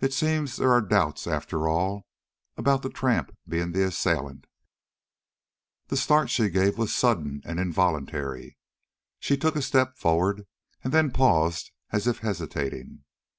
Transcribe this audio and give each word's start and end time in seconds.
"It 0.00 0.14
seems 0.14 0.56
there 0.56 0.72
are 0.72 0.80
doubts, 0.80 1.26
after 1.26 1.68
all, 1.68 2.06
about 2.56 2.80
the 2.80 2.88
tramp 2.88 3.36
being 3.46 3.72
the 3.72 3.84
assailant." 3.84 4.46
The 5.88 5.98
start 5.98 6.30
she 6.30 6.48
gave 6.48 6.78
was 6.78 6.94
sudden 6.94 7.42
and 7.44 7.60
involuntary. 7.60 8.56
She 9.18 9.36
took 9.36 9.56
a 9.56 9.60
step 9.60 9.98
forward 9.98 10.46
and 10.82 10.94
then 10.94 11.10
paused 11.10 11.72
as 11.90 12.06
if 12.06 12.20
hesitating. 12.20 13.04